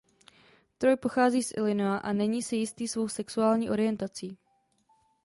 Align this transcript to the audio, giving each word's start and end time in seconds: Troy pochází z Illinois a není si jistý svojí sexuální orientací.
Troy 0.79 0.95
pochází 0.97 1.43
z 1.43 1.51
Illinois 1.57 1.99
a 2.03 2.13
není 2.13 2.41
si 2.43 2.55
jistý 2.55 2.87
svojí 2.87 3.09
sexuální 3.09 3.69
orientací. 3.69 4.37